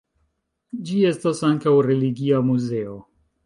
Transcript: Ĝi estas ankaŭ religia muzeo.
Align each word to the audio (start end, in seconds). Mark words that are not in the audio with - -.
Ĝi 0.87 1.03
estas 1.11 1.43
ankaŭ 1.51 1.77
religia 1.91 2.43
muzeo. 2.51 3.01